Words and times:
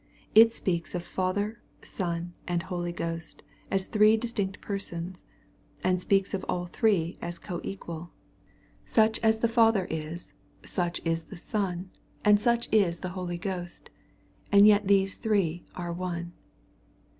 It 0.33 0.51
speaks 0.51 0.95
of 0.95 1.03
Father, 1.05 1.61
Son, 1.83 2.33
and 2.47 2.63
Holy 2.63 2.91
Ghost 2.91 3.43
as 3.69 3.85
Three 3.85 4.17
distinct 4.17 4.59
persons, 4.59 5.25
and 5.83 6.01
speaks 6.01 6.33
of 6.33 6.43
all 6.49 6.65
Three 6.65 7.19
as 7.21 7.37
co 7.37 7.61
equaL 7.63 8.11
Such 8.83 9.19
as 9.19 9.37
the 9.41 9.47
412 9.47 9.93
EXPOSITORY 9.93 10.03
THOUGHTS. 10.03 10.31
Father 10.33 10.63
is^ 10.63 10.67
such 10.97 11.05
is 11.05 11.23
the 11.25 11.37
Son, 11.37 11.91
and 12.25 12.41
such 12.41 12.67
is 12.73 13.01
the 13.01 13.09
Holy 13.09 13.37
Ghosts 13.37 13.91
And 14.51 14.65
yet 14.65 14.87
these 14.87 15.17
Three 15.17 15.67
are 15.75 15.93
One. 15.93 16.33